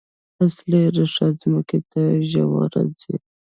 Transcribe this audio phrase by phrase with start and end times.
[0.45, 3.15] اصلي ریښه ځمکې ته ژوره ځي